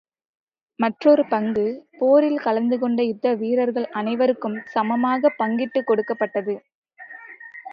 மற்றொரு 0.79 1.25
பங்கு, 1.25 1.65
போரில் 1.99 2.39
கலந்து 2.39 2.79
கொண்ட 2.79 3.03
யுத்த 3.03 3.33
வீரர்கள் 3.33 3.87
அனைவருக்கும் 3.91 4.57
சமமாகப் 4.73 5.37
பங்கிட்டுக் 5.37 5.87
கொடுக்கப் 5.87 6.19
பட்டது. 6.19 6.55